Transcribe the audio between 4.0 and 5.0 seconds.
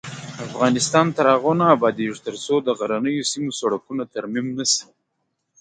ترمیم نشي.